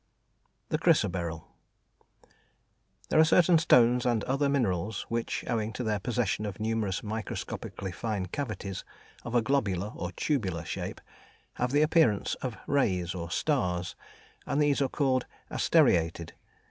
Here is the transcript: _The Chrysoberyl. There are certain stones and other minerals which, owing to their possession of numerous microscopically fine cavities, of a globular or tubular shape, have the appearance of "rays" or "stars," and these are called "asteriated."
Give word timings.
_The 0.69 0.79
Chrysoberyl. 0.79 1.45
There 3.09 3.19
are 3.19 3.23
certain 3.23 3.59
stones 3.59 4.03
and 4.03 4.23
other 4.23 4.49
minerals 4.49 5.03
which, 5.09 5.43
owing 5.47 5.71
to 5.73 5.83
their 5.83 5.99
possession 5.99 6.47
of 6.47 6.59
numerous 6.59 7.03
microscopically 7.03 7.91
fine 7.91 8.25
cavities, 8.25 8.83
of 9.23 9.35
a 9.35 9.43
globular 9.43 9.91
or 9.93 10.11
tubular 10.13 10.65
shape, 10.65 11.01
have 11.57 11.69
the 11.71 11.83
appearance 11.83 12.33
of 12.41 12.57
"rays" 12.65 13.13
or 13.13 13.29
"stars," 13.29 13.95
and 14.47 14.59
these 14.59 14.81
are 14.81 14.89
called 14.89 15.27
"asteriated." 15.51 16.33